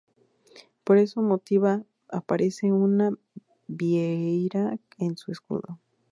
[0.83, 3.11] Por ese motivo aparece una
[3.67, 5.79] vieira en su escudo.